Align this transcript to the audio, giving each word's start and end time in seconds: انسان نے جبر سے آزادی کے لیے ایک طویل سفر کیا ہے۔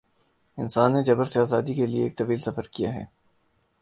انسان 0.57 0.93
نے 0.93 1.03
جبر 1.03 1.25
سے 1.25 1.39
آزادی 1.39 1.73
کے 1.73 1.85
لیے 1.85 2.03
ایک 2.03 2.17
طویل 2.17 2.37
سفر 2.37 2.67
کیا 2.71 2.93
ہے۔ 2.93 3.05